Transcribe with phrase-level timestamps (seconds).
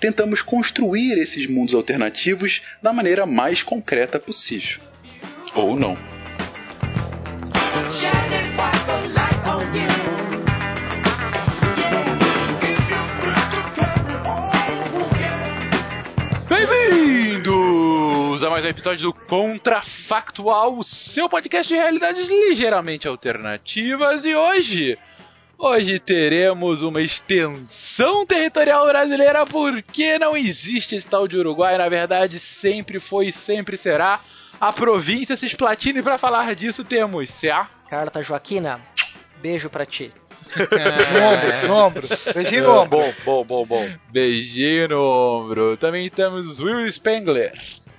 [0.00, 4.80] tentamos construir esses mundos alternativos da maneira mais concreta possível.
[5.54, 5.96] Ou não.
[16.48, 24.24] Bem-vindos a mais um episódio do Contrafactual, o seu podcast de realidades ligeiramente alternativas.
[24.24, 24.98] E hoje
[25.58, 32.38] Hoje teremos uma extensão territorial brasileira porque não existe esse tal de Uruguai, na verdade
[32.38, 34.20] sempre foi e sempre será
[34.60, 37.68] a província Cisplatina e para falar disso temos C.A.
[37.88, 38.78] Carta Joaquina,
[39.40, 40.10] beijo pra ti.
[40.56, 42.08] no ombro, no ombro.
[42.34, 42.98] Beijinho no ombro.
[42.98, 43.90] Bom, bom, bom, bom.
[44.10, 45.76] Beijinho no ombro.
[45.78, 47.52] Também temos Will Spengler.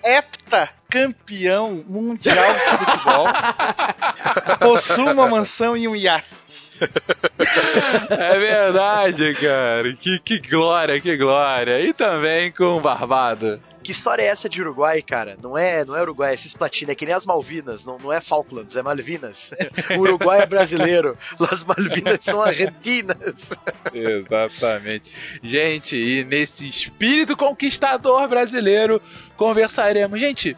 [0.03, 3.27] Hepta campeão mundial de futebol.
[4.61, 6.25] Possui uma mansão e um iate
[8.09, 9.93] é verdade, cara.
[9.93, 11.79] Que, que glória, que glória.
[11.81, 13.61] E também com Barbado.
[13.87, 15.37] Que história é essa de Uruguai, cara?
[15.41, 18.19] Não é, não é Uruguai, é Cisplatina, é que nem as Malvinas, não, não é
[18.19, 19.53] Falklands, é Malvinas.
[19.95, 21.17] O Uruguai é brasileiro,
[21.49, 23.49] as Malvinas são argentinas.
[23.93, 25.09] Exatamente.
[25.41, 29.01] Gente, e nesse espírito conquistador brasileiro,
[29.37, 30.19] conversaremos.
[30.19, 30.57] Gente,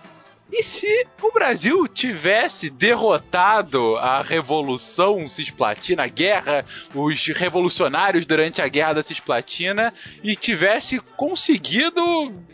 [0.52, 8.68] e se o Brasil tivesse derrotado a Revolução Cisplatina, a guerra, os revolucionários durante a
[8.68, 9.94] Guerra da Cisplatina,
[10.24, 12.02] e tivesse conseguido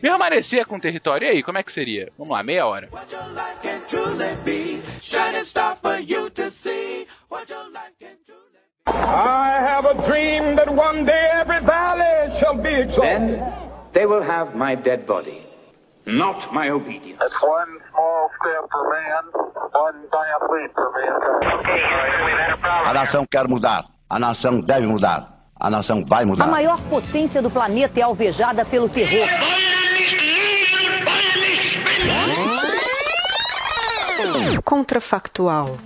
[0.02, 1.28] permanecer com o território?
[1.28, 2.12] E aí, como é que seria?
[2.18, 2.90] Vamos lá, meia hora.
[8.88, 13.02] I have a dream that one day every valley shall be exalted.
[13.02, 13.54] Then
[13.94, 15.45] they will have my dead body.
[16.06, 17.20] Not my obedience.
[17.20, 19.24] That's one small step for man,
[19.72, 21.46] one giant leap for mankind.
[22.88, 23.86] A nação quer mudar.
[24.10, 25.36] A nação deve mudar.
[25.60, 26.46] A nação vai mudar.
[26.46, 29.28] A maior potência do planeta é alvejada pelo terror.
[34.64, 35.78] Contrafactual.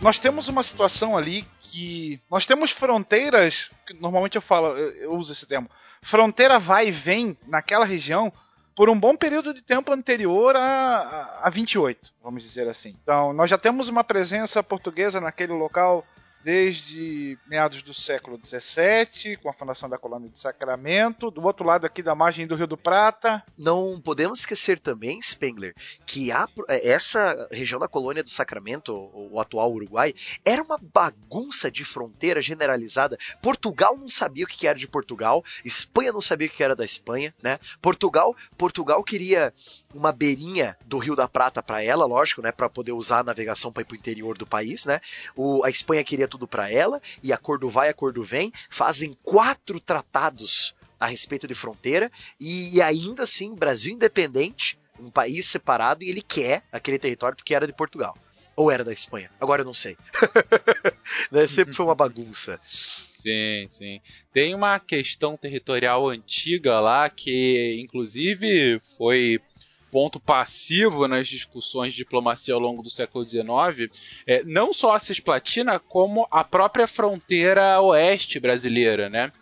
[0.00, 5.46] Nós temos uma situação ali que nós temos fronteiras, normalmente eu falo, eu uso esse
[5.46, 5.70] termo,
[6.02, 8.32] fronteira vai e vem naquela região
[8.74, 12.96] por um bom período de tempo anterior a, a, a 28, vamos dizer assim.
[13.02, 16.04] Então, nós já temos uma presença portuguesa naquele local
[16.42, 21.84] desde meados do século XVII, com a fundação da colônia de Sacramento, do outro lado
[21.84, 23.42] aqui da margem do Rio do Prata.
[23.56, 25.74] Não podemos esquecer também, Spengler,
[26.06, 30.14] que a, é, essa região da colônia do Sacramento, o atual Uruguai,
[30.44, 33.18] era uma bagunça de fronteira generalizada.
[33.42, 36.84] Portugal não sabia o que era de Portugal, Espanha não sabia o que era da
[36.84, 37.58] Espanha, né?
[37.82, 39.52] Portugal, Portugal queria
[39.94, 43.72] uma beirinha do Rio da Prata para ela, lógico, né, para poder usar a navegação
[43.72, 45.00] para ir pro interior do país, né?
[45.34, 49.16] O, a Espanha queria tudo para ela e a Cordo vai, a Cordo vem, fazem
[49.22, 56.04] quatro tratados a respeito de fronteira e, e ainda assim Brasil independente, um país separado
[56.04, 58.16] e ele quer aquele território porque era de Portugal.
[58.54, 59.30] Ou era da Espanha?
[59.40, 59.96] Agora eu não sei.
[61.32, 61.46] né?
[61.46, 62.60] Sempre foi uma bagunça.
[62.66, 64.00] Sim, sim.
[64.34, 69.40] Tem uma questão territorial antiga lá que, inclusive, foi
[69.90, 73.90] ponto passivo nas discussões de diplomacia ao longo do século XIX,
[74.26, 79.32] é, não só a Cisplatina, como a própria fronteira oeste brasileira, né?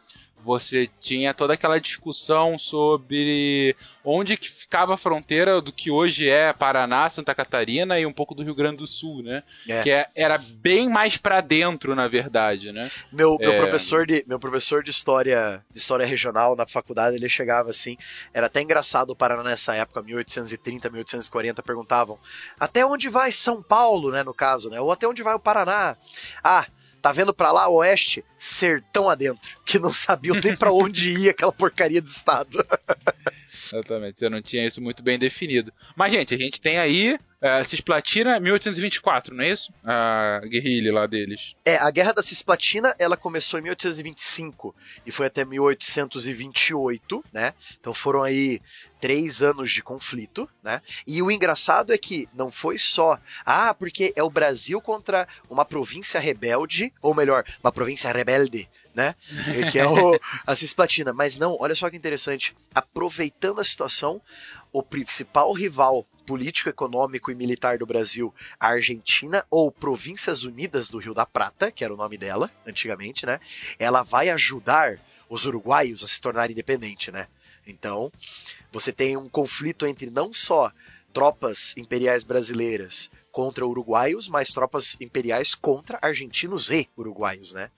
[0.44, 6.52] Você tinha toda aquela discussão sobre onde que ficava a fronteira do que hoje é
[6.52, 9.42] Paraná, Santa Catarina e um pouco do Rio Grande do Sul, né?
[9.68, 9.82] É.
[9.82, 12.90] Que é- era bem mais pra dentro, na verdade, né?
[13.12, 13.56] Meu, meu, É.
[13.56, 17.96] professor de, meu professor de história, de história regional na faculdade, ele chegava assim,
[18.32, 22.18] era até engraçado o Paraná nessa época, 1830, 1840, perguntavam,
[22.58, 25.96] até onde vai São Paulo, né, no caso, né, ou até onde vai o Paraná?
[26.42, 26.66] Ah,
[27.00, 28.24] tá vendo pra lá, oeste?
[28.36, 32.64] Sertão adentro, que não sabiam nem pra onde ia aquela porcaria de estado.
[33.66, 35.72] Exatamente, você não tinha isso muito bem definido.
[35.96, 39.72] Mas, gente, a gente tem aí uh, Cisplatina 1824, não é isso?
[39.84, 41.54] A guerrilha lá deles.
[41.64, 44.74] É, a Guerra da Cisplatina, ela começou em 1825
[45.06, 47.54] e foi até 1828, né?
[47.80, 48.60] Então foram aí
[49.00, 50.82] três anos de conflito, né?
[51.06, 55.64] E o engraçado é que não foi só, ah, porque é o Brasil contra uma
[55.64, 59.14] província rebelde, ou melhor, uma província rebelde, né?
[59.70, 61.12] Que é o, a Cisplatina.
[61.12, 62.54] Mas não, olha só que interessante.
[62.74, 64.20] Aproveitando a situação,
[64.72, 70.98] o principal rival político, econômico e militar do Brasil, a Argentina, ou Províncias Unidas do
[70.98, 73.40] Rio da Prata, que era o nome dela antigamente, né?
[73.78, 77.28] Ela vai ajudar os uruguaios a se tornarem independentes, né?
[77.66, 78.12] Então,
[78.70, 80.72] você tem um conflito entre não só
[81.12, 87.70] tropas imperiais brasileiras contra uruguaios, mas tropas imperiais contra argentinos e uruguaios, né?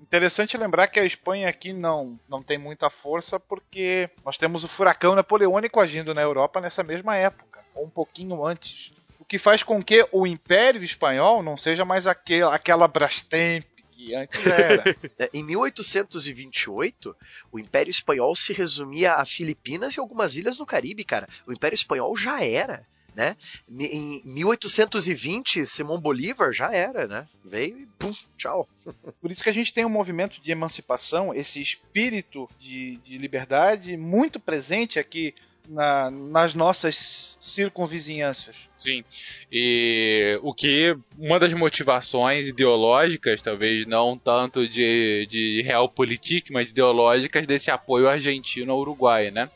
[0.00, 4.68] Interessante lembrar que a Espanha aqui não, não tem muita força porque nós temos o
[4.68, 8.92] furacão napoleônico agindo na Europa nessa mesma época, ou um pouquinho antes.
[9.18, 13.64] O que faz com que o Império Espanhol não seja mais aquele, aquela Brastemp
[13.96, 14.84] que antes era.
[15.18, 17.16] É, Em 1828,
[17.50, 21.28] o Império Espanhol se resumia a Filipinas e algumas ilhas no Caribe, cara.
[21.46, 23.34] O Império Espanhol já era, né?
[23.68, 27.26] Em 1820, Simão Bolívar já era, né?
[27.42, 28.68] Veio e pum, tchau.
[29.20, 33.96] Por isso que a gente tem um movimento de emancipação, esse espírito de, de liberdade
[33.96, 35.34] muito presente aqui
[35.68, 38.54] na- nas nossas circunvizinhanças.
[38.76, 39.02] Sim.
[39.50, 47.46] E o que uma das motivações ideológicas, talvez não tanto de, de realpolitik, mas ideológicas
[47.46, 49.50] desse apoio argentino ao Uruguai, né?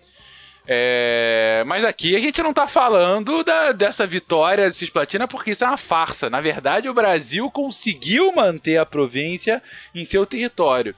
[0.67, 5.65] É, mas aqui a gente não tá falando da- dessa vitória de Cisplatina porque isso
[5.65, 6.31] é uma farsa.
[6.31, 9.62] Na verdade, o Brasil conseguiu manter a província
[9.95, 10.95] em seu território.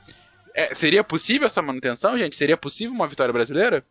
[0.55, 2.37] É, seria possível essa manutenção, gente?
[2.37, 3.85] Seria possível uma vitória brasileira?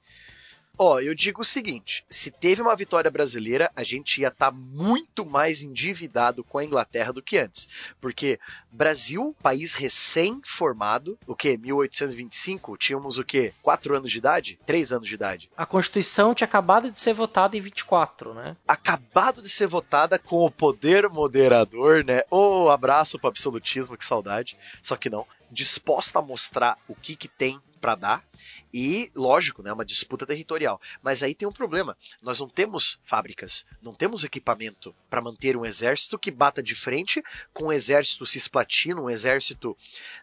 [0.83, 5.23] Ó, eu digo o seguinte: se teve uma vitória brasileira, a gente ia estar muito
[5.23, 7.69] mais endividado com a Inglaterra do que antes.
[8.01, 8.39] Porque
[8.71, 11.55] Brasil, país recém-formado, o que?
[11.55, 12.77] 1825?
[12.77, 13.53] Tínhamos o quê?
[13.61, 14.59] Quatro anos de idade?
[14.65, 15.51] Três anos de idade.
[15.55, 18.57] A Constituição tinha acabado de ser votada em 24, né?
[18.67, 22.23] acabado de ser votada com o poder moderador, né?
[22.31, 24.57] Ô, abraço pro absolutismo, que saudade.
[24.81, 25.27] Só que não.
[25.51, 28.23] Disposta a mostrar o que, que tem pra dar.
[28.73, 30.79] E, lógico, né, uma disputa territorial.
[31.01, 31.97] Mas aí tem um problema.
[32.21, 37.23] Nós não temos fábricas, não temos equipamento para manter um exército que bata de frente
[37.53, 39.77] com um exército cisplatino, um exército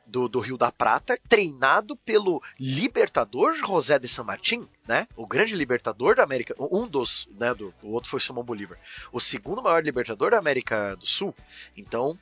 [0.07, 5.07] do, do Rio da Prata, treinado pelo libertador José de San Martín, né?
[5.17, 8.79] O grande libertador da América, um dos, né, do, o outro foi Simão Bolívar.
[9.13, 11.35] O segundo maior libertador da América do Sul.
[11.77, 12.19] Então,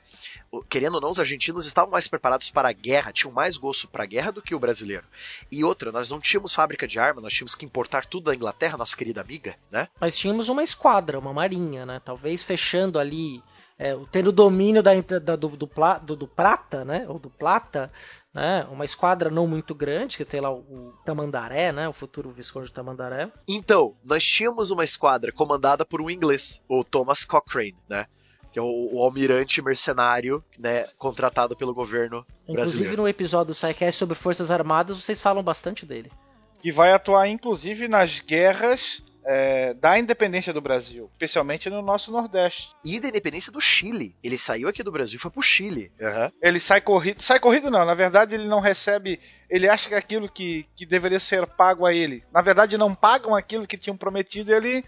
[0.69, 4.03] querendo ou não, os argentinos estavam mais preparados para a guerra, tinham mais gosto para
[4.03, 5.05] a guerra do que o brasileiro.
[5.51, 8.77] E outra, nós não tínhamos fábrica de arma, nós tínhamos que importar tudo da Inglaterra,
[8.77, 9.87] nossa querida amiga, né?
[9.99, 12.01] Mas tínhamos uma esquadra, uma marinha, né?
[12.03, 13.41] Talvez fechando ali,
[13.77, 15.69] é, tendo domínio da, da- do, do,
[16.03, 17.05] do- do prata, né?
[17.07, 17.91] Ou do plata,
[18.33, 18.67] né?
[18.71, 21.87] Uma esquadra não muito grande, que tem lá o, o Tamandaré, né?
[21.87, 23.31] O futuro Visconde Tamandaré.
[23.47, 28.05] Então, nós tínhamos uma esquadra comandada por um inglês, o Thomas Cochrane, né?
[28.51, 33.01] Que é o, o almirante mercenário, né, contratado pelo governo Inclusive brasileiro.
[33.01, 36.11] no episódio do SciCast sobre Forças Armadas, vocês falam bastante dele.
[36.59, 42.69] que vai atuar inclusive nas guerras é, da independência do Brasil, especialmente no nosso Nordeste.
[42.83, 44.15] E da independência do Chile.
[44.23, 45.91] Ele saiu aqui do Brasil e foi pro Chile.
[46.01, 46.31] Aham.
[46.41, 50.29] Ele sai corrido, sai corrido não, na verdade ele não recebe, ele acha que aquilo
[50.29, 54.53] que, que deveria ser pago a ele, na verdade não pagam aquilo que tinham prometido,
[54.53, 54.81] ele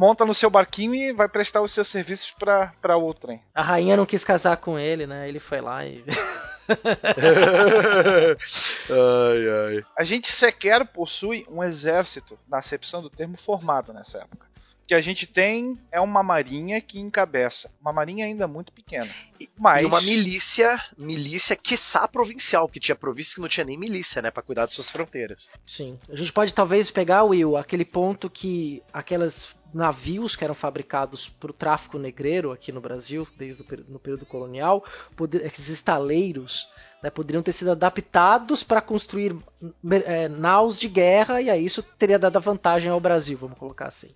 [0.00, 3.42] monta no seu barquinho e vai prestar os seus serviços pra pra outrem.
[3.54, 5.28] A rainha não quis casar com ele, né?
[5.28, 6.02] Ele foi lá e.
[8.90, 9.84] ai, ai.
[9.98, 14.46] A gente sequer possui um exército, na acepção do termo, formado nessa época.
[14.86, 17.70] que a gente tem é uma marinha que encabeça.
[17.80, 19.10] Uma marinha ainda muito pequena.
[19.38, 23.78] E, Mas e uma milícia, milícia quiçá provincial, que tinha província que não tinha nem
[23.78, 25.50] milícia, né, para cuidar de suas fronteiras.
[25.66, 25.98] Sim.
[26.08, 31.50] A gente pode talvez pegar, Will, aquele ponto que aquelas navios que eram fabricados para
[31.50, 34.84] o tráfico negreiro aqui no Brasil, desde o período, no período colonial,
[35.16, 36.68] poder, esses estaleiros,
[37.02, 39.36] né, poderiam ter sido adaptados para construir
[40.04, 44.10] é, naus de guerra e aí isso teria dado vantagem ao Brasil, vamos colocar assim.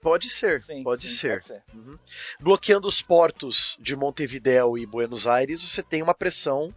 [0.00, 1.32] Pode ser, Sim, pode, sim, ser.
[1.32, 1.62] pode ser.
[1.74, 1.98] Uhum.
[2.38, 6.72] Bloqueando os portos de Montevidéu e Buenos Aires, você tem uma pressão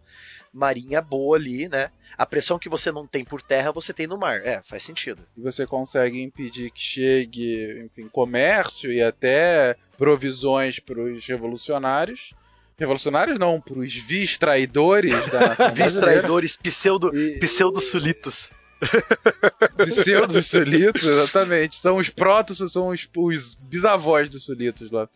[0.53, 1.91] marinha boa ali, né?
[2.17, 4.41] A pressão que você não tem por terra, você tem no mar.
[4.45, 5.21] É, faz sentido.
[5.37, 12.33] E você consegue impedir que chegue, enfim, comércio e até provisões para os revolucionários.
[12.77, 18.51] Revolucionários não, para os vis traidores da Vis traidores, pseudo, E- pseudo-sulitos.
[19.77, 21.75] Pseudos sulitos, exatamente.
[21.75, 25.09] São os protos, são os, os bisavós dos sulitos lá.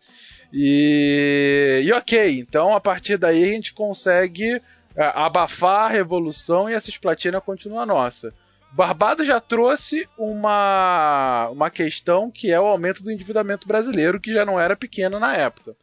[0.52, 4.60] E, e ok, então a partir daí a gente consegue
[4.96, 8.32] abafar a revolução e a Cisplatina continua nossa.
[8.72, 14.44] Barbados já trouxe uma, uma questão que é o aumento do endividamento brasileiro, que já
[14.44, 15.76] não era pequeno na época.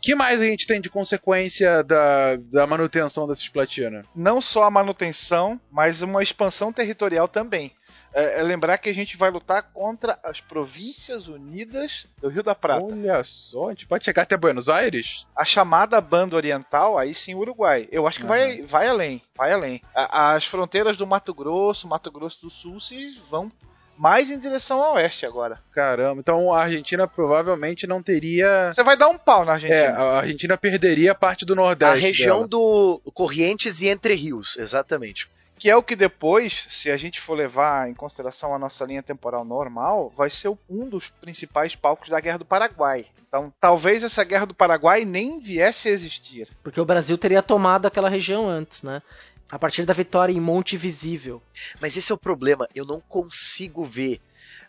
[0.00, 4.04] Que mais a gente tem de consequência da, da manutenção da Cisplatina?
[4.14, 7.72] não só a manutenção, mas uma expansão territorial também.
[8.14, 12.54] É, é lembrar que a gente vai lutar contra as Províncias Unidas do Rio da
[12.54, 12.82] Prata.
[12.84, 15.26] Olha só, a gente pode chegar até Buenos Aires?
[15.36, 17.88] A chamada Banda Oriental, aí sim, Uruguai.
[17.92, 19.82] Eu acho que vai, vai além, vai além.
[19.94, 23.52] A- as fronteiras do Mato Grosso, Mato Grosso do Sul, se vão
[23.96, 25.58] mais em direção ao oeste agora.
[25.72, 28.70] Caramba, então a Argentina provavelmente não teria.
[28.72, 29.98] Você vai dar um pau na É, Argentina.
[29.98, 32.00] a Argentina perderia parte do A Nordeste.
[32.00, 32.48] região dela.
[32.48, 35.28] do Corrientes e Entre Rios, exatamente.
[35.58, 39.02] Que é o que depois, se a gente for levar em consideração a nossa linha
[39.02, 43.06] temporal normal, vai ser um dos principais palcos da Guerra do Paraguai.
[43.26, 46.48] Então, talvez essa Guerra do Paraguai nem viesse a existir.
[46.62, 49.02] Porque o Brasil teria tomado aquela região antes, né?
[49.50, 51.42] A partir da vitória em Monte Visível.
[51.80, 54.20] Mas esse é o problema, eu não consigo ver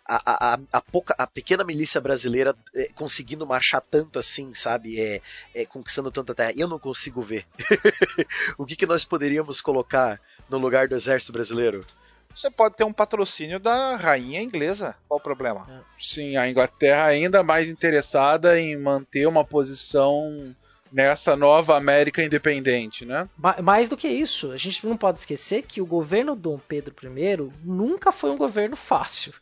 [0.09, 4.99] a, a, a, pouca, a pequena milícia brasileira é, conseguindo marchar tanto assim, sabe?
[4.99, 5.21] É,
[5.53, 6.53] é, conquistando tanta terra.
[6.57, 7.45] Eu não consigo ver.
[8.57, 11.85] o que, que nós poderíamos colocar no lugar do exército brasileiro?
[12.35, 14.95] Você pode ter um patrocínio da rainha inglesa.
[15.07, 15.83] Qual o problema?
[15.99, 20.55] Sim, a Inglaterra ainda mais interessada em manter uma posição
[20.91, 23.27] nessa nova América independente, né?
[23.37, 26.95] Ma- Mais do que isso, a gente não pode esquecer que o governo Dom Pedro
[27.03, 29.33] I nunca foi um governo fácil.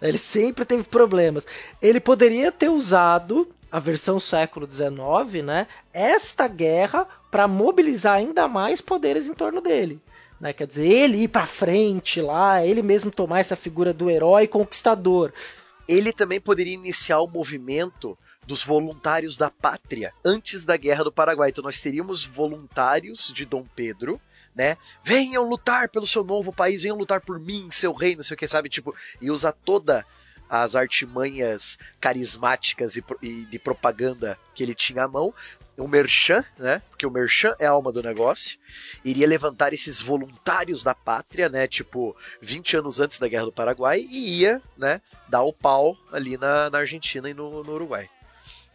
[0.00, 1.46] Ele sempre teve problemas.
[1.82, 5.66] Ele poderia ter usado a versão século XIX, né?
[5.92, 10.00] Esta guerra para mobilizar ainda mais poderes em torno dele.
[10.40, 10.52] Né?
[10.52, 15.32] Quer dizer, ele ir para frente lá, ele mesmo tomar essa figura do herói conquistador.
[15.86, 21.50] Ele também poderia iniciar o movimento dos voluntários da pátria antes da Guerra do Paraguai.
[21.50, 24.20] Então nós teríamos voluntários de Dom Pedro,
[24.58, 24.76] né?
[25.04, 28.36] Venham lutar pelo seu novo país, venham lutar por mim, seu rei, não sei o
[28.36, 28.68] que, sabe?
[28.68, 30.04] Tipo, e usar toda
[30.50, 35.32] as artimanhas carismáticas e, e de propaganda que ele tinha à mão,
[35.76, 36.82] o Merchan, né?
[36.90, 38.58] Porque o Merchan é a alma do negócio,
[39.04, 41.68] iria levantar esses voluntários da pátria, né?
[41.68, 45.00] Tipo, 20 anos antes da Guerra do Paraguai, e ia, né?
[45.28, 48.10] Dar o pau ali na, na Argentina e no, no Uruguai.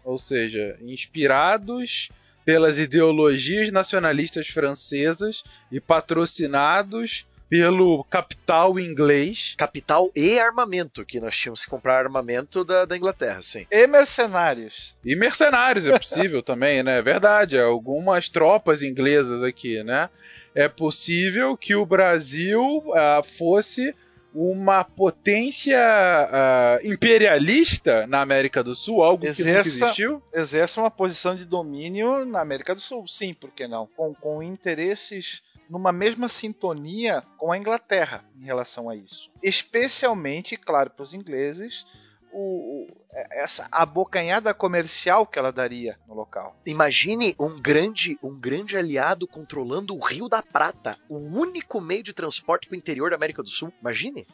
[0.06, 2.10] Ou seja, inspirados
[2.46, 9.54] pelas ideologias nacionalistas francesas e patrocinados pelo capital inglês.
[9.56, 13.68] Capital e armamento, que nós tínhamos que comprar armamento da, da Inglaterra, sim.
[13.70, 14.96] E mercenários.
[15.06, 16.98] E mercenários, é possível também, né?
[16.98, 20.10] É verdade, algumas tropas inglesas aqui, né?
[20.56, 23.94] É possível que o Brasil ah, fosse
[24.34, 30.24] uma potência ah, imperialista na América do Sul, algo que nunca Exerça- existiu.
[30.34, 33.08] Exerce uma posição de domínio na América do Sul.
[33.08, 33.88] Sim, por que não?
[33.96, 39.30] Com, com interesses numa mesma sintonia com a Inglaterra em relação a isso.
[39.42, 41.86] Especialmente, claro, para os ingleses,
[42.34, 46.56] o, o- essa abocanhada comercial que ela daria no local.
[46.66, 52.12] Imagine um grande, um grande aliado controlando o Rio da Prata, o único meio de
[52.14, 53.72] transporte para o interior da América do Sul.
[53.80, 54.26] Imagine.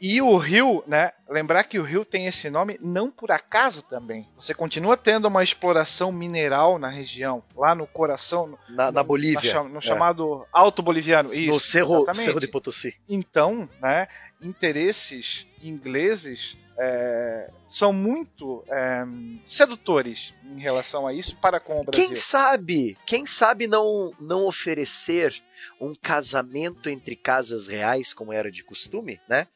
[0.00, 1.12] E o rio, né?
[1.28, 4.28] Lembrar que o rio tem esse nome não por acaso também.
[4.36, 9.08] Você continua tendo uma exploração mineral na região, lá no coração, no, Na, na no-
[9.08, 9.50] Bolívia.
[9.50, 9.80] cha- no É.
[9.82, 11.32] chamado Alto Boliviano.
[11.32, 12.14] Isso, no Cerro.
[12.14, 12.94] Cerro de Potosí.
[13.08, 14.08] Então, né,
[14.40, 19.04] interesses ingleses é, são muito é,
[19.46, 22.08] sedutores em relação a isso para com o Brasil.
[22.08, 25.34] Quem sabe, quem sabe não, não oferecer
[25.80, 29.46] um casamento entre casas reais, como era de costume, né?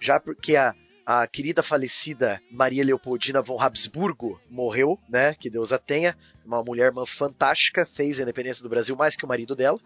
[0.00, 5.34] Já porque a, a querida falecida Maria Leopoldina von Habsburgo morreu, né?
[5.34, 6.16] Que Deus a tenha.
[6.44, 9.80] Uma mulher fantástica, fez a independência do Brasil mais que o marido dela.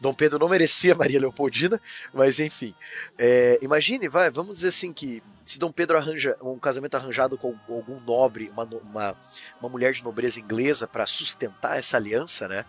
[0.00, 1.80] Dom Pedro não merecia Maria Leopoldina,
[2.12, 2.74] mas enfim.
[3.18, 7.54] É, imagine, vai, vamos dizer assim que se Dom Pedro arranja um casamento arranjado com
[7.68, 9.16] algum nobre, uma, uma,
[9.60, 12.64] uma mulher de nobreza inglesa para sustentar essa aliança, né?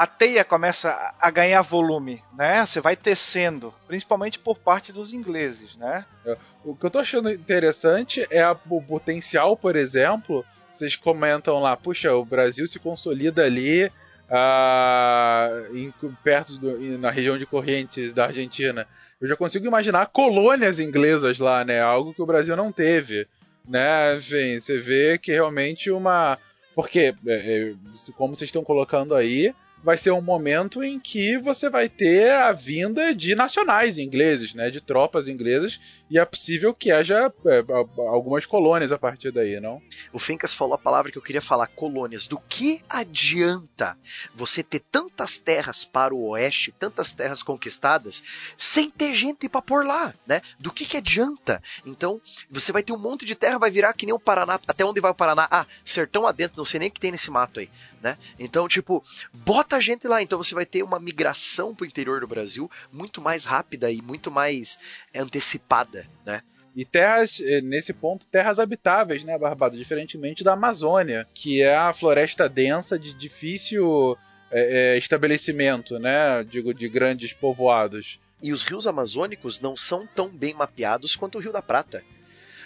[0.00, 2.64] a teia começa a ganhar volume, né?
[2.64, 6.06] Você vai tecendo, principalmente por parte dos ingleses, né?
[6.24, 11.60] É, o que eu tô achando interessante é a, o potencial, por exemplo, vocês comentam
[11.60, 13.92] lá, puxa, o Brasil se consolida ali
[14.30, 18.86] ah, em, perto do, na região de Correntes da Argentina.
[19.20, 21.80] Eu já consigo imaginar colônias inglesas lá, né?
[21.80, 23.26] Algo que o Brasil não teve,
[23.68, 24.16] né?
[24.16, 26.38] Enfim, você vê que realmente uma
[26.74, 27.74] porque, é, é,
[28.16, 32.52] como vocês estão colocando aí, vai ser um momento em que você vai ter a
[32.52, 37.64] vinda de nacionais ingleses, né, de tropas inglesas, e é possível que haja é,
[38.08, 39.80] algumas colônias a partir daí, não?
[40.12, 42.26] O Fincas falou a palavra que eu queria falar, colônias.
[42.26, 43.96] Do que adianta
[44.34, 48.22] você ter tantas terras para o oeste, tantas terras conquistadas,
[48.58, 50.42] sem ter gente para pôr lá, né?
[50.58, 51.62] Do que que adianta?
[51.86, 54.84] Então, você vai ter um monte de terra, vai virar que nem o Paraná, até
[54.84, 55.48] onde vai o Paraná?
[55.50, 57.70] Ah, sertão adentro, não sei nem o que tem nesse mato aí,
[58.02, 58.18] né?
[58.38, 59.02] Então, tipo,
[59.32, 60.20] bota bota gente lá.
[60.20, 64.02] Então você vai ter uma migração para o interior do Brasil muito mais rápida e
[64.02, 64.78] muito mais
[65.14, 66.42] antecipada, né?
[66.74, 69.76] E terras, eh, nesse ponto, terras habitáveis, né, Barbado?
[69.76, 74.16] Diferentemente da Amazônia, que é a floresta densa de difícil
[74.50, 76.44] é, é, estabelecimento, né?
[76.44, 78.20] Digo, de grandes povoados.
[78.42, 82.02] E os rios amazônicos não são tão bem mapeados quanto o Rio da Prata.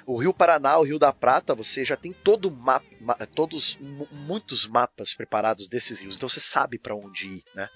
[0.07, 3.79] O Rio Paraná, o Rio da Prata, você já tem todo mapa, todos
[4.13, 7.69] muitos mapas preparados desses rios, então você sabe para onde ir, né?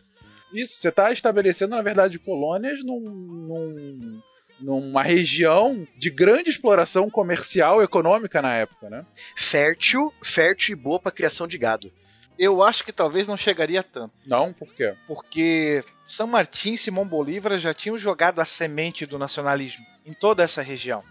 [0.52, 4.22] Isso, você está estabelecendo, na verdade, colônias num, num,
[4.60, 9.04] numa região de grande exploração comercial e econômica na época, né?
[9.36, 11.92] Fértil, fértil e boa para criação de gado.
[12.38, 14.14] Eu acho que talvez não chegaria tanto.
[14.24, 14.94] Não, por quê?
[15.08, 20.44] Porque São Martim e Simão Bolívar já tinham jogado a semente do nacionalismo em toda
[20.44, 21.02] essa região.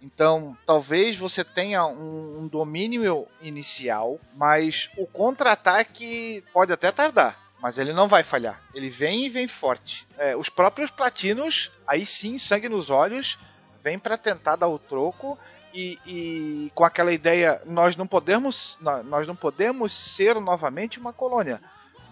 [0.00, 7.41] Então, talvez você tenha um, um domínio inicial, mas o contra-ataque pode até tardar.
[7.62, 8.60] Mas ele não vai falhar.
[8.74, 10.04] Ele vem e vem forte.
[10.18, 13.38] É, os próprios platinos, aí sim, sangue nos olhos,
[13.84, 15.38] vem para tentar dar o troco
[15.72, 21.62] e, e, com aquela ideia nós não podemos nós não podemos ser novamente uma colônia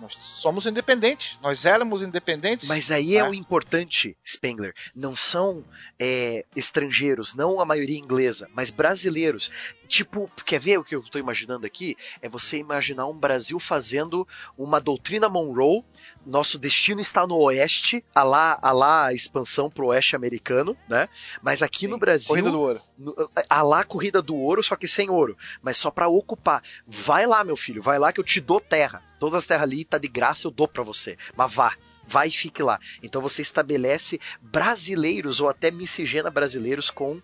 [0.00, 1.38] nós somos independentes.
[1.42, 2.66] Nós éramos independentes.
[2.66, 4.74] Mas aí é, é o importante, Spengler.
[4.94, 5.64] Não são
[5.98, 9.50] é, estrangeiros, não a maioria inglesa, mas brasileiros.
[9.86, 11.96] Tipo, quer ver o que eu estou imaginando aqui?
[12.22, 15.84] É você imaginar um Brasil fazendo uma doutrina Monroe
[16.24, 21.08] nosso destino está no oeste, a lá, a lá a expansão pro oeste americano, né?
[21.42, 22.28] Mas aqui Sim, no Brasil.
[22.28, 22.82] Corrida do ouro.
[23.48, 25.36] A lá corrida do ouro, só que sem ouro.
[25.62, 26.62] Mas só para ocupar.
[26.86, 29.02] Vai lá, meu filho, vai lá que eu te dou terra.
[29.18, 31.16] Todas as terras ali tá de graça, eu dou para você.
[31.36, 31.74] Mas vá
[32.06, 32.78] vai e fique lá.
[33.02, 37.22] Então você estabelece brasileiros ou até miscigena brasileiros com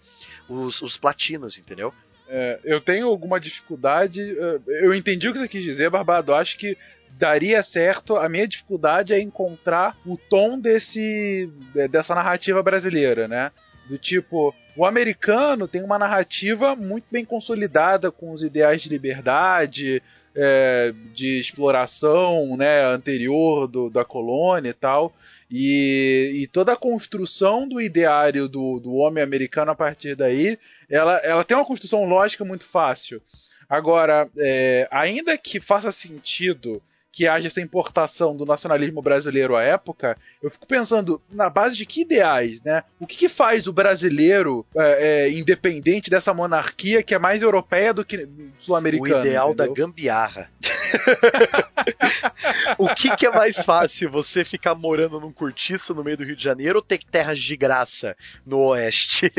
[0.48, 1.92] os, os platinos, entendeu?
[2.28, 4.20] É, eu tenho alguma dificuldade.
[4.20, 6.34] É, eu entendi o que você quis dizer, Barbado.
[6.34, 6.78] Acho que
[7.10, 8.16] daria certo.
[8.16, 11.50] A minha dificuldade é encontrar o tom desse
[11.90, 13.50] dessa narrativa brasileira, né?
[13.88, 20.02] Do tipo, o americano tem uma narrativa muito bem consolidada com os ideais de liberdade,
[20.36, 25.12] é, de exploração né, anterior do, da colônia e tal.
[25.50, 30.58] E, e, toda a construção do ideário do, do homem americano a partir daí,
[30.90, 33.22] ela, ela tem uma construção lógica muito fácil.
[33.68, 36.82] Agora, é, ainda que faça sentido
[37.16, 41.86] que haja essa importação do nacionalismo brasileiro à época, eu fico pensando na base de
[41.86, 42.84] que ideais, né?
[43.00, 47.94] O que, que faz o brasileiro é, é, independente dessa monarquia que é mais europeia
[47.94, 49.16] do que sul-americana?
[49.16, 49.74] O ideal entendeu?
[49.74, 50.50] da gambiarra.
[52.76, 56.36] o que, que é mais fácil, você ficar morando num cortiço no meio do Rio
[56.36, 59.32] de Janeiro ou ter terras de graça no oeste?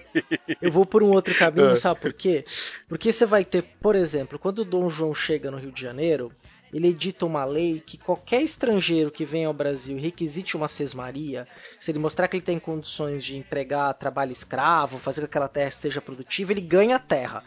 [0.62, 1.76] eu vou por um outro caminho, ah.
[1.76, 2.46] sabe por quê?
[2.88, 6.32] Porque você vai ter, por exemplo, quando o Dom João chega no Rio de Janeiro,
[6.72, 11.46] ele edita uma lei que qualquer estrangeiro que venha ao Brasil e requisite uma sesmaria,
[11.80, 15.48] se ele mostrar que ele tem condições de empregar trabalho escravo, fazer com que aquela
[15.48, 17.42] terra esteja produtiva, ele ganha a terra.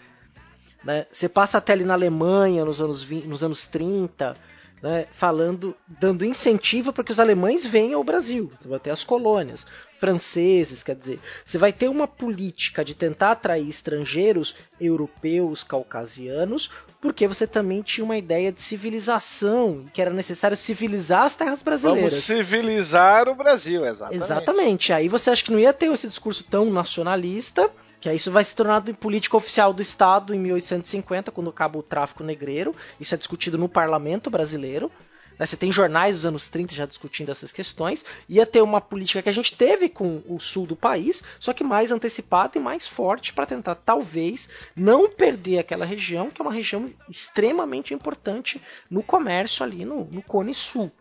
[0.83, 1.05] Né?
[1.11, 4.35] Você passa até ali na Alemanha nos anos, 20, nos anos 30,
[4.81, 8.51] né, falando, dando incentivo para que os alemães venham ao Brasil.
[8.57, 9.65] Você vai ter as colônias,
[9.99, 17.27] franceses, quer dizer, você vai ter uma política de tentar atrair estrangeiros europeus, caucasianos, porque
[17.27, 22.13] você também tinha uma ideia de civilização, que era necessário civilizar as terras brasileiras.
[22.13, 24.23] Vamos civilizar o Brasil, exatamente.
[24.23, 24.93] Exatamente.
[24.93, 27.69] Aí você acha que não ia ter esse discurso tão nacionalista,
[28.01, 31.83] Que aí isso vai se tornar política oficial do Estado em 1850, quando acaba o
[31.83, 32.75] tráfico negreiro.
[32.99, 34.91] Isso é discutido no parlamento brasileiro.
[35.37, 35.45] Né?
[35.45, 38.03] Você tem jornais dos anos 30 já discutindo essas questões.
[38.27, 41.63] Ia ter uma política que a gente teve com o sul do país, só que
[41.63, 46.53] mais antecipada e mais forte para tentar, talvez, não perder aquela região, que é uma
[46.53, 48.59] região extremamente importante
[48.89, 50.91] no comércio ali no, no Cone Sul.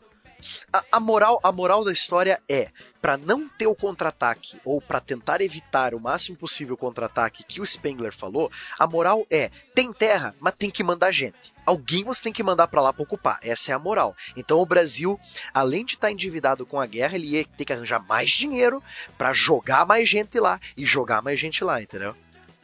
[0.73, 2.69] A, a, moral, a moral da história é,
[3.01, 7.61] para não ter o contra-ataque ou para tentar evitar o máximo possível o contra-ataque que
[7.61, 11.53] o Spengler falou, a moral é, tem terra, mas tem que mandar gente.
[11.65, 13.39] Alguém você tem que mandar para lá para ocupar.
[13.43, 14.15] Essa é a moral.
[14.37, 15.19] Então o Brasil,
[15.55, 18.83] além de estar tá endividado com a guerra, ele ia ter que arranjar mais dinheiro
[19.17, 22.15] para jogar mais gente lá e jogar mais gente lá, entendeu?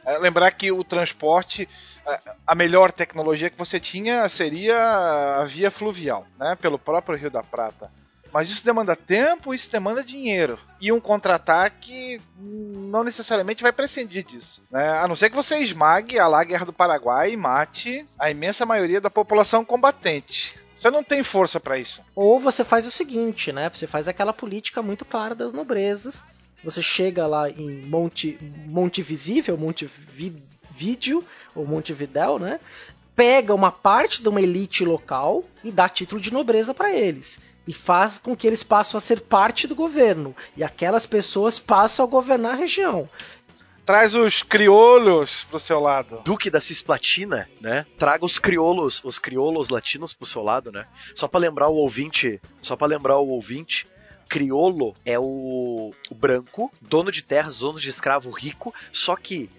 [0.07, 1.67] É, lembrar que o transporte,
[2.45, 4.77] a melhor tecnologia que você tinha seria
[5.41, 6.55] a via fluvial, né?
[6.55, 7.91] Pelo próprio Rio da Prata.
[8.31, 10.59] Mas isso demanda tempo, isso demanda dinheiro.
[10.81, 14.61] E um contra-ataque não necessariamente vai prescindir disso.
[14.69, 14.89] Né?
[14.99, 18.65] A não ser que você esmague a lá Guerra do Paraguai e mate a imensa
[18.65, 20.59] maioria da população combatente.
[20.77, 22.01] Você não tem força para isso.
[22.13, 23.71] Ou você faz o seguinte, né?
[23.73, 26.23] Você faz aquela política muito clara das nobrezas
[26.63, 29.85] você chega lá em Monte, Monte Visível, Monte
[30.77, 31.23] Vídeo,
[31.55, 32.59] ou Monte Videl, né?
[33.15, 37.39] Pega uma parte de uma elite local e dá título de nobreza para eles.
[37.67, 40.35] E faz com que eles passem a ser parte do governo.
[40.55, 43.09] E aquelas pessoas passam a governar a região
[43.87, 46.19] traz os crioulos pro seu lado.
[46.25, 47.85] Duque da Cisplatina, né?
[47.97, 50.85] Traga os crioulos, os crioulos latinos pro seu lado, né?
[51.15, 53.87] Só para lembrar o ouvinte, só para lembrar o ouvinte,
[54.27, 59.49] criolo é o, o branco, dono de terras, dono de escravo rico, só que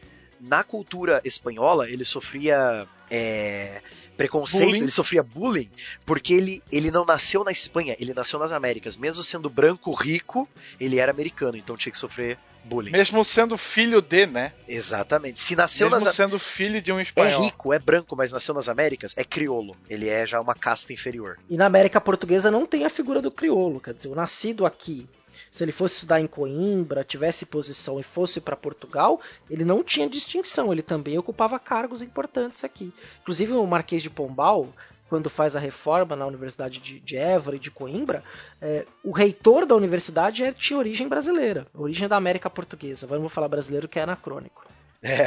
[0.40, 3.80] na cultura espanhola ele sofria é,
[4.18, 4.82] preconceito, bullying.
[4.82, 5.70] ele sofria bullying,
[6.04, 8.96] porque ele, ele não nasceu na Espanha, ele nasceu nas Américas.
[8.96, 10.48] Mesmo sendo branco, rico,
[10.80, 12.90] ele era americano, então tinha que sofrer bullying.
[12.90, 14.52] Mesmo sendo filho de, né?
[14.66, 15.40] Exatamente.
[15.40, 17.42] Se nasceu Mesmo nas sendo filho de um espanhol.
[17.42, 19.76] É rico, é branco, mas nasceu nas Américas, é criolo.
[19.88, 21.38] Ele é já uma casta inferior.
[21.48, 25.08] E na América Portuguesa não tem a figura do criolo, quer dizer, o nascido aqui
[25.50, 30.08] se ele fosse estudar em Coimbra, tivesse posição e fosse para Portugal, ele não tinha
[30.08, 32.92] distinção, ele também ocupava cargos importantes aqui.
[33.22, 34.68] Inclusive o Marquês de Pombal,
[35.08, 38.22] quando faz a reforma na Universidade de, de Évora e de Coimbra,
[38.60, 43.06] é, o reitor da universidade é, tinha origem brasileira, origem da América Portuguesa.
[43.06, 44.66] Vamos falar brasileiro que é anacrônico.
[45.02, 45.24] É.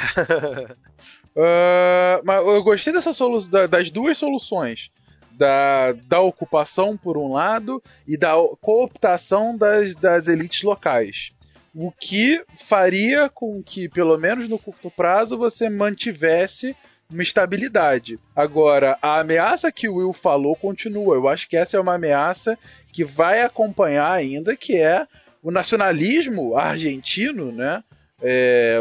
[1.35, 4.91] uh, mas eu gostei dessa solu das duas soluções.
[5.41, 11.31] Da, da ocupação por um lado e da cooptação das, das elites locais.
[11.73, 16.75] O que faria com que, pelo menos no curto prazo, você mantivesse
[17.09, 18.19] uma estabilidade.
[18.35, 21.15] Agora, a ameaça que o Will falou continua.
[21.15, 22.55] Eu acho que essa é uma ameaça
[22.93, 25.07] que vai acompanhar ainda, que é
[25.41, 27.83] o nacionalismo argentino, né?
[28.21, 28.77] É,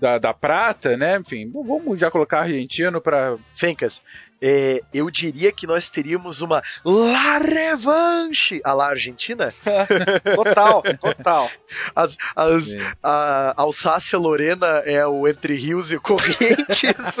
[0.00, 1.18] da, da prata, né?
[1.18, 3.36] Enfim, vamos já colocar argentino para.
[3.54, 4.02] Fencas,
[4.42, 9.52] é, eu diria que nós teríamos uma La Revanche à la Argentina.
[10.34, 11.50] total, total.
[11.94, 17.18] As, as, a Alsácia Lorena é o Entre Rios e Correntes.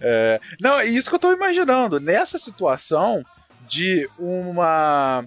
[0.00, 2.00] é, não, é isso que eu estou imaginando.
[2.00, 3.24] Nessa situação
[3.68, 5.24] de uma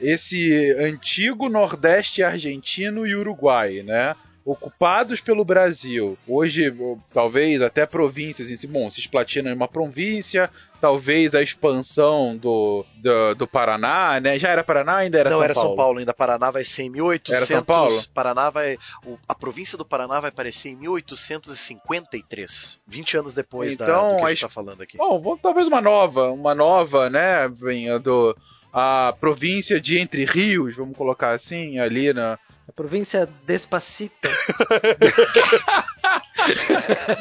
[0.00, 4.14] esse antigo Nordeste argentino e Uruguai, né?
[4.44, 6.18] Ocupados pelo Brasil.
[6.28, 6.72] Hoje,
[7.12, 14.20] talvez até províncias, bom, Cisplatina é uma província, talvez a expansão do, do, do, Paraná,
[14.20, 14.38] né?
[14.38, 15.68] Já era Paraná ainda era Não, São era Paulo?
[15.68, 17.36] São Paulo, ainda Paraná vai ser em 1800.
[17.36, 18.04] Era São Paulo?
[18.12, 18.76] Paraná vai,
[19.06, 24.16] o, a província do Paraná vai aparecer em 1853, 20 anos depois então, da, do
[24.16, 24.98] que a gente está falando aqui.
[24.98, 28.36] Bom, talvez uma nova, uma nova, né, venha do
[28.76, 32.36] a província de Entre Rios, vamos colocar assim, ali na,
[32.68, 34.28] a província Despacita.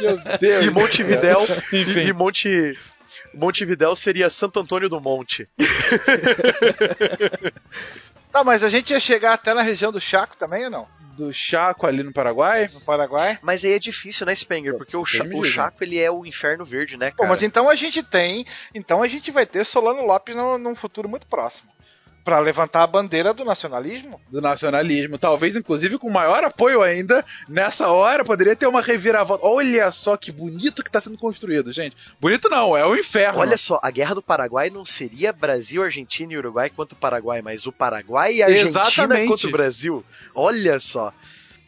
[0.01, 0.65] Meu Deus.
[0.65, 1.41] E Montevidéu.
[1.71, 2.77] e, e Monte.
[3.34, 5.47] Montevidéu seria Santo Antônio do Monte.
[8.32, 10.88] Tá, mas a gente ia chegar até na região do Chaco também ou não?
[11.15, 12.67] Do Chaco ali no Paraguai?
[12.73, 13.38] No Paraguai.
[13.43, 14.75] Mas aí é difícil, né, Spenger?
[14.75, 17.15] Porque o, Cha o Chaco ele é o inferno verde, né, cara?
[17.15, 18.43] Pô, mas então a gente tem.
[18.73, 21.71] Então a gente vai ter Solano Lopes no, num futuro muito próximo
[22.24, 24.20] para levantar a bandeira do nacionalismo.
[24.30, 27.26] Do nacionalismo, talvez inclusive com maior apoio ainda.
[27.48, 29.46] Nessa hora poderia ter uma reviravolta.
[29.46, 31.96] Olha só que bonito que está sendo construído, gente.
[32.20, 33.40] Bonito não, é o inferno.
[33.40, 37.42] Olha só, a guerra do Paraguai não seria Brasil, Argentina e Uruguai contra o Paraguai,
[37.42, 39.28] mas o Paraguai e a Argentina Exatamente.
[39.28, 40.06] contra o Brasil.
[40.34, 41.14] Olha só.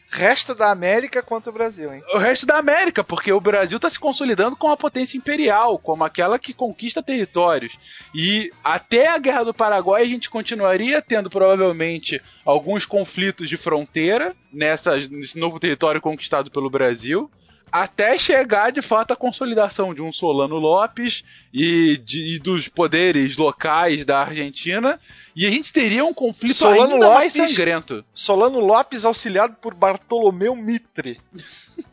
[0.08, 2.02] Resto da América contra o Brasil, hein?
[2.14, 6.04] O resto da América, porque o Brasil está se consolidando como uma potência imperial, como
[6.04, 7.76] aquela que conquista territórios.
[8.14, 14.34] E até a Guerra do Paraguai a gente continuaria tendo provavelmente alguns conflitos de fronteira
[14.52, 17.30] nessa, nesse novo território conquistado pelo Brasil
[17.70, 23.36] até chegar de fato à consolidação de um Solano Lopes e, de, e dos poderes
[23.36, 25.00] locais da Argentina,
[25.34, 28.04] e a gente teria um conflito Solano ainda mais Lopes- sangrento.
[28.14, 31.20] Solano Lopes auxiliado por Bartolomeu Mitre.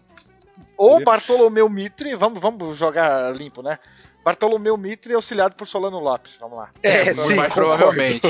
[0.78, 3.78] Ou Bartolomeu Mitre, vamos, vamos jogar limpo, né?
[4.24, 6.70] Bartolomeu Mitre auxiliado por Solano Lopes, vamos lá.
[6.82, 8.28] É, Muito sim, mais provavelmente.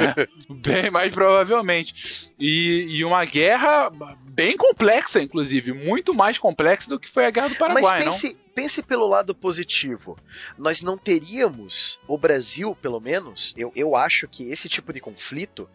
[0.50, 2.32] bem mais provavelmente.
[2.38, 3.90] E, e uma guerra
[4.22, 5.72] bem complexa, inclusive.
[5.72, 8.32] Muito mais complexa do que foi a Guerra do Paraguai, Mas não?
[8.54, 10.16] Pense, pelo lado positivo.
[10.56, 15.68] Nós não teríamos, o Brasil, pelo menos, eu, eu acho que esse tipo de conflito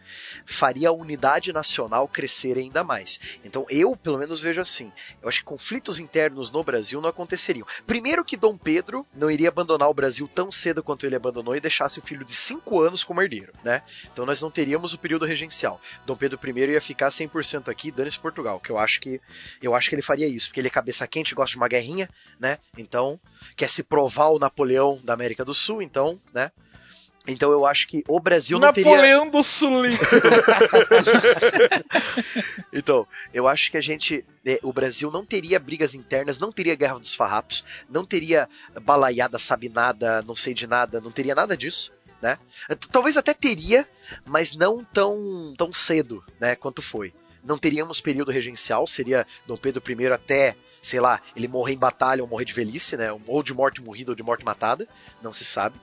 [0.45, 3.19] faria a unidade nacional crescer ainda mais.
[3.43, 4.91] Então eu, pelo menos, vejo assim.
[5.21, 7.67] Eu acho que conflitos internos no Brasil não aconteceriam.
[7.85, 11.59] Primeiro que Dom Pedro não iria abandonar o Brasil tão cedo quanto ele abandonou e
[11.59, 13.83] deixasse o filho de 5 anos como herdeiro, né?
[14.11, 15.81] Então nós não teríamos o período regencial.
[16.05, 19.19] Dom Pedro I ia ficar 100% aqui, dane-se Portugal, que eu acho que
[19.61, 22.09] eu acho que ele faria isso, porque ele é cabeça quente, gosta de uma guerrinha,
[22.39, 22.57] né?
[22.77, 23.19] Então,
[23.55, 26.51] quer se provar o Napoleão da América do Sul, então, né?
[27.27, 28.91] Então eu acho que o Brasil não teria.
[28.91, 30.03] Napoleão do Sulito.
[32.71, 34.23] Então, eu acho que a gente.
[34.45, 38.47] é, o Brasil não teria brigas internas, não teria guerra dos farrapos, não teria
[38.81, 41.91] balaiada, sabe nada, não sei de nada, não teria nada disso.
[42.21, 42.37] Né?
[42.91, 43.87] Talvez até teria,
[44.25, 47.13] mas não tão, tão cedo né, quanto foi.
[47.43, 52.23] Não teríamos período regencial, seria Dom Pedro I até, sei lá, ele morrer em batalha
[52.23, 53.09] ou morrer de velhice, né?
[53.27, 54.87] Ou de morte morrida ou de morte matada,
[55.21, 55.75] não se sabe.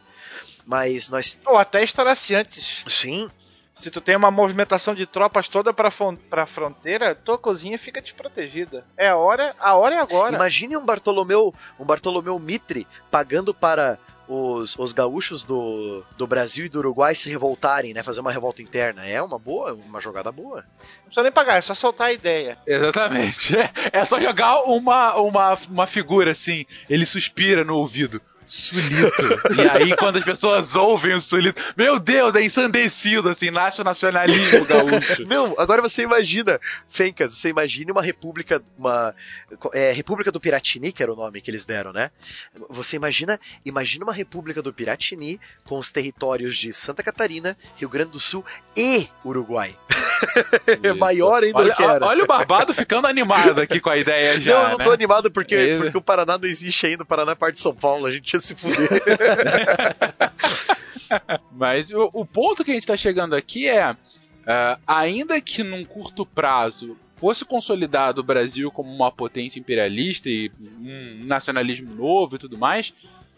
[0.65, 1.39] Mas nós.
[1.47, 2.85] Ou até estourasse antes.
[2.87, 3.29] Sim,
[3.77, 5.93] Se tu tem uma movimentação de tropas toda pra,
[6.31, 8.85] pra fronteira, tua cozinha fica desprotegida.
[8.97, 10.35] É a hora, a hora é agora.
[10.35, 13.99] Imagine um Bartolomeu, um Bartolomeu Mitre pagando para
[14.29, 18.03] os, os gaúchos do, do Brasil e do Uruguai se revoltarem, né?
[18.03, 19.07] Fazer uma revolta interna.
[19.07, 20.65] É uma boa, uma jogada boa.
[20.79, 22.59] Não precisa nem pagar, é só soltar a ideia.
[22.67, 23.57] Exatamente.
[23.57, 28.21] É, é só jogar uma, uma, uma figura assim, ele suspira no ouvido.
[28.47, 29.23] Sulito.
[29.57, 33.85] e aí, quando as pessoas ouvem o Sulito, meu Deus, é ensandecido, assim, nasce o
[33.85, 35.27] nacionalismo gaúcho.
[35.27, 39.15] Meu, agora você imagina, Fencas, você imagine uma república, uma
[39.73, 42.11] é, República do Piratini, que era o nome que eles deram, né?
[42.71, 48.11] Você imagina, imagina uma República do Piratini com os territórios de Santa Catarina, Rio Grande
[48.13, 48.45] do Sul
[48.77, 49.77] e Uruguai.
[50.83, 52.07] É maior ainda olha, do que era.
[52.07, 54.55] olha o Barbado ficando animado aqui com a ideia já.
[54.55, 54.85] não, eu não né?
[54.85, 55.77] tô animado porque, É.
[55.77, 58.31] porque o Paraná não existe ainda, o Paraná é parte de São Paulo, a gente
[58.37, 58.89] ia se fuder.
[61.53, 63.97] Mas o, o ponto que a gente está chegando aqui é,
[64.47, 70.51] ah, ainda que num curto prazo fosse consolidado o Brasil como uma potência imperialista e
[70.61, 72.93] um nacionalismo novo e tudo mais,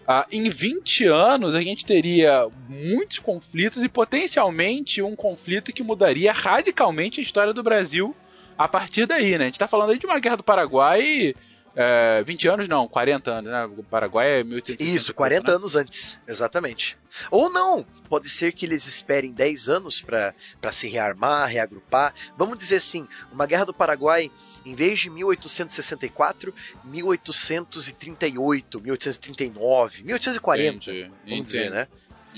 [0.07, 6.33] ah, em 20 anos a gente teria muitos conflitos e potencialmente um conflito que mudaria
[6.33, 8.15] radicalmente a história do Brasil
[8.57, 9.45] a partir daí, né?
[9.45, 11.33] A gente tá falando aí de uma guerra do Paraguai.
[11.77, 13.65] É, 20 anos não, 40 anos, né?
[13.67, 14.97] O Paraguai é 1860.
[14.97, 16.99] Isso, 40 anos antes, exatamente.
[17.31, 20.35] Ou não, pode ser que eles esperem 10 anos para
[20.73, 22.15] se rearmar, reagrupar.
[22.37, 24.31] Vamos dizer assim, uma guerra do Paraguai,
[24.67, 26.53] em vez de 1864,
[26.85, 31.43] 1838, 1839, 1840, Entendi, vamos entendi.
[31.43, 31.87] dizer, né?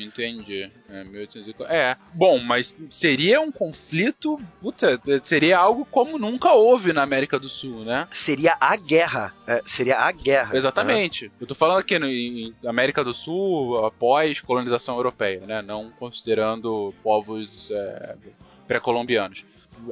[0.02, 0.70] Entendi.
[0.88, 1.72] É, 1840.
[1.72, 1.96] É.
[2.14, 4.38] Bom, mas seria um conflito.
[4.60, 8.08] Puta, seria algo como nunca houve na América do Sul, né?
[8.10, 10.56] Seria a guerra, é, seria a guerra.
[10.56, 11.30] Exatamente.
[11.40, 15.62] Eu tô falando aqui no, em América do Sul após colonização europeia, né?
[15.62, 18.16] Não considerando povos é,
[18.66, 19.44] pré-colombianos.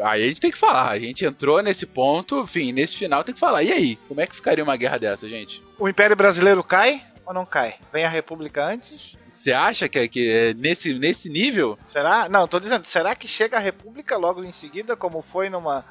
[0.03, 3.35] Aí a gente tem que falar, a gente entrou nesse ponto, enfim, nesse final tem
[3.35, 3.63] que falar.
[3.63, 5.63] E aí, como é que ficaria uma guerra dessa, gente?
[5.79, 7.77] O Império Brasileiro cai ou não cai?
[7.93, 9.15] Vem a República antes?
[9.29, 11.79] Você acha que, é- que é nesse, nesse nível?
[11.93, 12.27] Será?
[12.29, 15.85] Não, tô dizendo, será que chega a República logo em seguida, como foi numa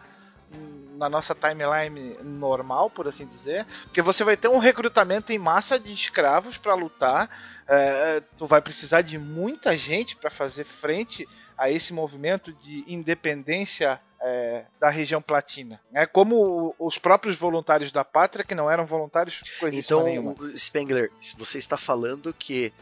[0.97, 3.67] na nossa timeline normal, por assim dizer?
[3.83, 7.29] Porque você vai ter um recrutamento em massa de escravos para lutar.
[7.67, 13.99] é, tu vai precisar de muita gente para fazer frente a esse movimento de independência
[14.21, 15.79] é, da região platina.
[15.93, 20.35] É como os próprios voluntários da pátria, que não eram voluntários Então, nenhuma.
[20.55, 22.73] Spengler, você está falando que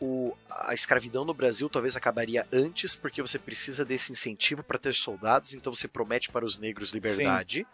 [0.00, 4.92] o- a escravidão no Brasil talvez acabaria antes porque você precisa desse incentivo para ter
[4.94, 7.66] soldados, então você promete para os negros liberdade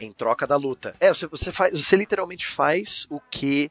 [0.00, 0.94] em troca da luta.
[1.00, 3.70] É, você, você, faz, você literalmente faz o que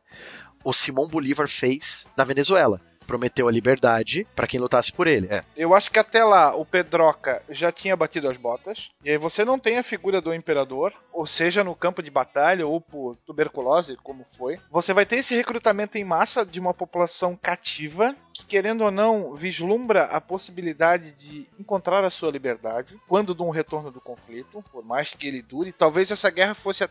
[0.63, 2.81] o Simão Bolívar fez na Venezuela.
[3.07, 5.27] Prometeu a liberdade para quem lutasse por ele.
[5.31, 5.43] É.
[5.55, 8.91] Eu acho que até lá o Pedroca já tinha batido as botas.
[9.03, 12.67] E aí você não tem a figura do imperador, ou seja, no campo de batalha
[12.67, 14.59] ou por tuberculose, como foi.
[14.69, 19.33] Você vai ter esse recrutamento em massa de uma população cativa que, querendo ou não,
[19.33, 24.83] vislumbra a possibilidade de encontrar a sua liberdade quando de um retorno do conflito, por
[24.83, 25.71] mais que ele dure.
[25.71, 26.83] Talvez essa guerra fosse.
[26.83, 26.89] A...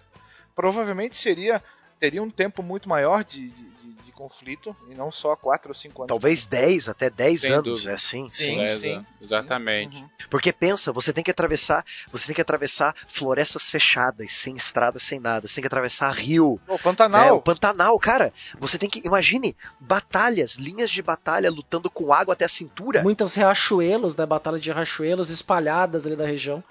[0.54, 1.62] Provavelmente seria
[1.98, 5.74] teria um tempo muito maior de, de, de, de conflito, e não só 4 ou
[5.74, 6.08] 5 anos.
[6.08, 7.92] Talvez 10, até 10 Sem anos, dúvida.
[7.92, 8.44] é sim, sim.
[8.44, 9.96] Sim, É, sim, Exatamente.
[9.96, 10.08] Uhum.
[10.30, 15.20] Porque pensa, você tem que atravessar, você tem que atravessar florestas fechadas, sem estrada, sem
[15.20, 15.46] nada.
[15.46, 17.36] Você tem que atravessar rio, O É, Pantanal.
[17.36, 18.32] o Pantanal, cara.
[18.58, 19.06] Você tem que.
[19.06, 23.02] Imagine batalhas, linhas de batalha lutando com água até a cintura.
[23.02, 24.26] Muitas riachuelos, né?
[24.26, 26.62] Batalha de riachuelos espalhadas ali da região.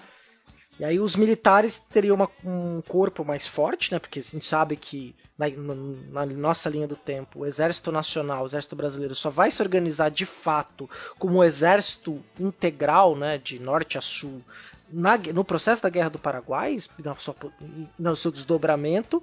[0.78, 3.98] E aí os militares teriam uma- um corpo mais forte, né?
[3.98, 8.46] Porque a gente sabe que na, na- nossa linha do tempo, o Exército Nacional, o
[8.46, 13.38] Exército Brasileiro, só vai se organizar de fato como um exército integral, né?
[13.38, 14.42] De norte a sul,
[14.90, 17.34] na no processo da Guerra do Paraguai, na sua
[17.98, 19.22] no seu desdobramento.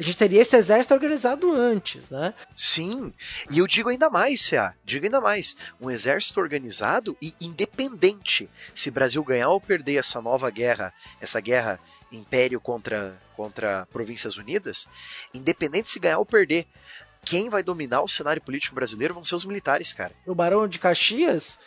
[0.00, 2.32] A gente teria esse exército organizado antes, né?
[2.56, 3.12] Sim.
[3.50, 4.74] E eu digo ainda mais, CA.
[4.82, 5.54] Digo ainda mais.
[5.78, 8.48] Um exército organizado e independente.
[8.74, 11.78] Se Brasil ganhar ou perder essa nova guerra, essa guerra
[12.10, 14.88] império contra, contra Províncias Unidas,
[15.34, 16.66] independente se ganhar ou perder,
[17.22, 20.14] quem vai dominar o cenário político brasileiro vão ser os militares, cara.
[20.26, 21.58] o Barão de Caxias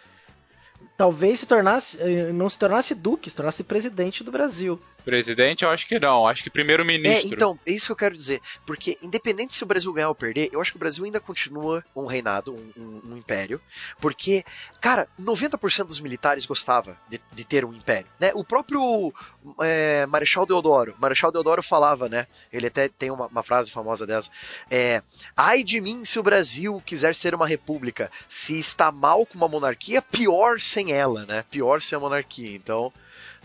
[0.97, 4.79] talvez se tornasse eh, não se tornasse duque, se tornasse presidente do Brasil.
[5.05, 6.25] Presidente, eu acho que não.
[6.25, 7.27] Acho que É, primeiro-ministro.
[7.35, 8.41] então, é isso que eu quero dizer.
[8.65, 11.83] Porque, independente se o Brasil ganhar ou perder, eu acho que o Brasil ainda continua
[11.93, 13.59] um reinado, um, um- um império.
[13.99, 14.45] Porque,
[14.79, 18.07] cara, 90% dos militares gostava de, de ter um império.
[18.17, 18.31] Né?
[18.33, 19.13] O próprio
[19.59, 22.25] é, Marechal Deodoro, Marechal Deodoro falava, né?
[22.51, 24.29] Ele até tem uma, uma frase famosa dessa.
[24.71, 25.01] É,
[25.35, 28.09] Ai de mim se o Brasil quiser ser uma república.
[28.29, 31.45] Se está mal com uma monarquia, pior sem ela, né?
[31.49, 32.55] Pior sem a monarquia.
[32.55, 32.91] Então,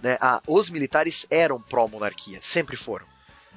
[0.02, 3.06] né, os militares eram pró-monarquia, sempre foram.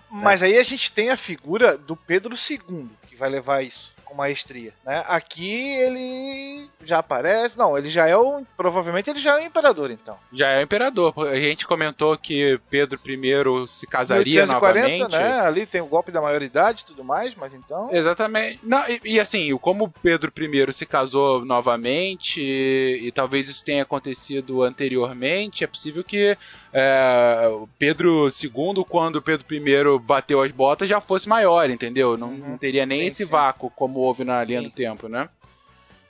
[0.09, 4.15] Mas aí a gente tem a figura do Pedro II, que vai levar isso com
[4.17, 4.73] maestria.
[4.85, 5.03] Né?
[5.07, 7.57] Aqui ele já aparece.
[7.57, 8.41] Não, ele já é o.
[8.57, 10.17] Provavelmente ele já é o imperador, então.
[10.33, 11.13] Já é o imperador.
[11.27, 15.11] A gente comentou que Pedro I se casaria 1840, novamente.
[15.11, 15.39] né?
[15.39, 17.89] Ali tem o golpe da maioridade e tudo mais, mas então.
[17.91, 18.59] Exatamente.
[18.63, 23.83] Não, e, e assim, como Pedro I se casou novamente, e, e talvez isso tenha
[23.83, 26.37] acontecido anteriormente, é possível que
[26.73, 32.17] é, Pedro II, quando Pedro I bateu as botas, já fosse maior, entendeu?
[32.17, 32.51] Não, Uhum.
[32.51, 33.31] não teria nem Sim, esse sim.
[33.31, 34.67] vácuo como houve na linha Sim.
[34.67, 35.29] do tempo, né?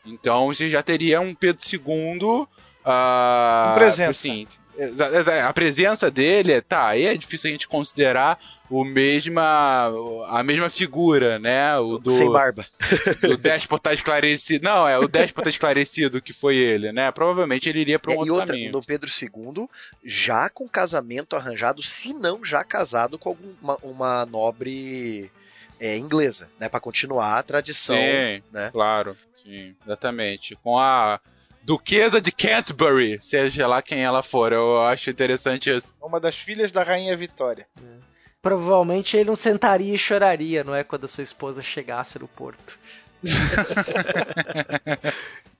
[0.06, 2.48] Então você já teria um Pedro II.
[2.86, 4.10] ah, Com presença.
[4.10, 4.48] Assim,
[5.46, 9.92] a presença dele, tá, aí é difícil a gente considerar o mesma,
[10.28, 11.78] a mesma figura, né?
[11.78, 12.66] O do, Sem barba.
[13.22, 14.64] do déspota esclarecido.
[14.64, 17.12] Não, é o déspota esclarecido que foi ele, né?
[17.12, 18.72] Provavelmente ele iria para um É, e outro outra, caminho.
[18.72, 19.68] no Pedro II,
[20.04, 25.30] já com casamento arranjado, se não já casado com alguma uma nobre
[25.82, 28.70] é, inglesa, né, para continuar a tradição, Sim, né?
[28.72, 29.18] claro.
[29.44, 30.56] Sim, exatamente.
[30.58, 31.20] Com a
[31.64, 34.54] Duquesa de Canterbury, seja lá quem ela for.
[34.54, 35.88] Eu acho interessante isso.
[36.00, 37.66] Uma das filhas da Rainha Vitória.
[38.44, 40.84] Provavelmente ele não sentaria e choraria, não é?
[40.84, 42.78] Quando a sua esposa chegasse no porto.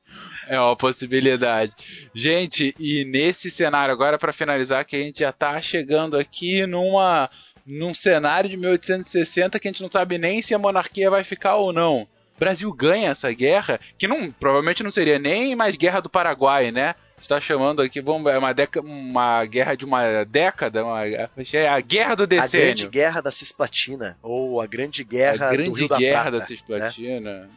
[0.48, 1.74] É uma possibilidade.
[2.14, 7.30] Gente, e nesse cenário, agora para finalizar, que a gente já tá chegando aqui numa
[7.66, 11.56] num cenário de 1860 que a gente não sabe nem se a monarquia vai ficar
[11.56, 12.08] ou não.
[12.36, 16.72] O Brasil ganha essa guerra, que não provavelmente não seria nem mais guerra do Paraguai,
[16.72, 16.96] né?
[17.20, 21.80] Está chamando aqui, vamos, é uma, deca, uma guerra de uma década, uma, é a
[21.80, 22.90] guerra do A grande decênio.
[22.90, 26.46] guerra da Cisplatina, ou a grande guerra a do grande Rio da guerra Prata, da
[26.46, 27.50] Cisplatina.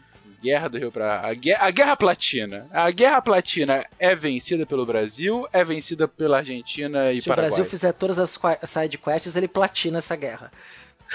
[0.45, 1.27] Guerra do Rio Prata.
[1.27, 2.69] A, guerra, a Guerra Platina.
[2.71, 7.49] A Guerra Platina é vencida pelo Brasil, é vencida pela Argentina e Se o Paraguai.
[7.49, 10.53] Brasil fizer todas as side quests, ele platina essa guerra.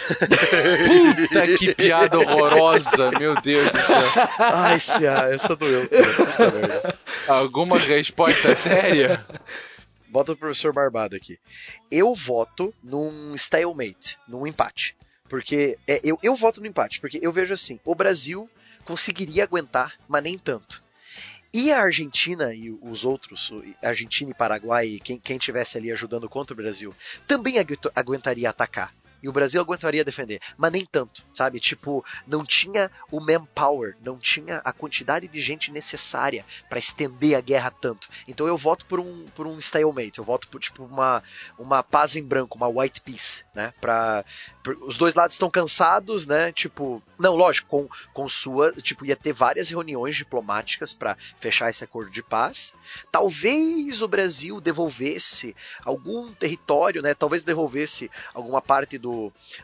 [0.07, 4.03] Puta que piada horrorosa, meu Deus do céu.
[4.39, 5.87] Ai, Cia, essa doeu.
[7.27, 9.23] Alguma resposta séria?
[10.07, 11.37] Bota o professor Barbado aqui.
[11.91, 14.95] Eu voto num stalemate, num empate.
[15.27, 18.49] Porque é, eu, eu voto no empate, porque eu vejo assim, o Brasil
[18.89, 20.81] conseguiria aguentar, mas nem tanto.
[21.53, 23.51] E a Argentina e os outros,
[23.83, 26.95] Argentina e Paraguai, quem, quem tivesse ali ajudando contra o Brasil,
[27.27, 28.91] também agu- aguentaria atacar.
[29.21, 31.59] E o Brasil aguentaria defender, mas nem tanto, sabe?
[31.59, 37.41] Tipo, não tinha o manpower, não tinha a quantidade de gente necessária para estender a
[37.41, 38.07] guerra tanto.
[38.27, 41.23] Então eu voto por um, por um stalemate, eu voto por tipo uma,
[41.57, 43.73] uma paz em branco, uma white peace, né?
[43.81, 43.89] Por,
[44.83, 46.51] os dois lados estão cansados, né?
[46.51, 51.83] Tipo, não, lógico, com, com sua, tipo, ia ter várias reuniões diplomáticas para fechar esse
[51.83, 52.73] acordo de paz.
[53.11, 57.13] Talvez o Brasil devolvesse algum território, né?
[57.13, 59.08] Talvez devolvesse alguma parte do,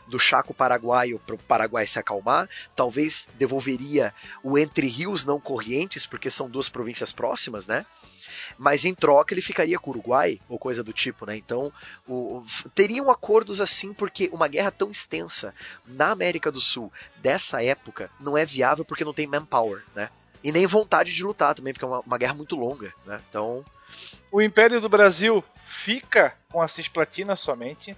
[0.06, 2.48] do Chaco paraguaio para o Paraguai se acalmar.
[2.74, 7.84] Talvez devolveria o Entre Rios não correntes, porque são duas províncias próximas, né?
[8.58, 11.36] Mas em troca ele ficaria com o Uruguai, ou coisa do tipo, né?
[11.36, 11.72] Então,
[12.08, 12.44] o,
[12.74, 15.54] teriam acordos assim, porque uma guerra tão extensa
[15.86, 20.10] na América do Sul dessa época não é viável porque não tem manpower, né?
[20.42, 23.20] E nem vontade de lutar também, porque é uma, uma guerra muito longa, né?
[23.28, 23.64] Então.
[24.30, 27.96] O Império do Brasil fica com a Cisplatina somente.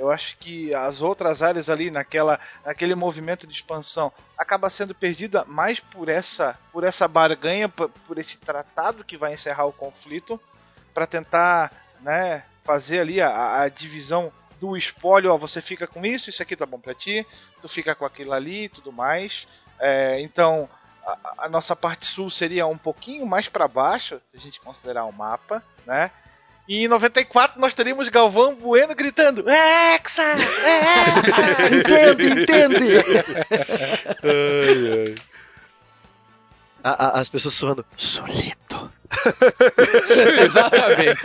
[0.00, 5.44] Eu acho que as outras áreas ali naquela, naquele movimento de expansão acaba sendo perdida
[5.44, 10.40] mais por essa por essa barganha, por, por esse tratado que vai encerrar o conflito,
[10.94, 11.70] para tentar,
[12.00, 15.34] né, fazer ali a, a divisão do espólio.
[15.34, 17.26] Ó, você fica com isso, isso aqui tá bom para ti,
[17.60, 19.46] tu fica com aquilo ali, e tudo mais.
[19.78, 20.66] É, então
[21.04, 25.04] a, a, nossa parte sul seria um pouquinho mais para baixo, se a gente considerar
[25.04, 26.10] o mapa, né?
[26.70, 30.22] E em 94 nós teríamos Galvão Bueno gritando: Hexa!
[30.22, 31.66] Hexa!
[31.66, 32.86] entende, entende!
[34.22, 35.14] ai, ai.
[36.84, 37.84] A, a, as pessoas suando.
[40.44, 41.20] Exatamente.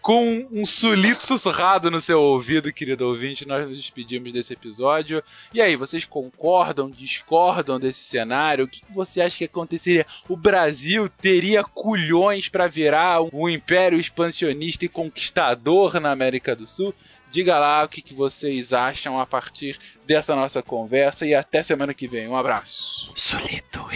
[0.00, 5.22] Com um sulito sussurrado no seu ouvido, querido ouvinte, nós nos despedimos desse episódio.
[5.52, 8.64] E aí, vocês concordam, discordam desse cenário?
[8.64, 10.06] O que você acha que aconteceria?
[10.28, 16.94] O Brasil teria culhões para virar um império expansionista e conquistador na América do Sul?
[17.30, 22.08] Diga lá o que, vocês acham a partir dessa nossa conversa e até semana que
[22.08, 22.26] vem.
[22.26, 23.12] Um abraço.
[23.14, 23.86] Solito,